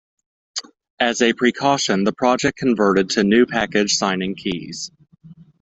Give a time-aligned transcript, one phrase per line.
[0.99, 4.89] As a precaution the Project converted to new package signing keys.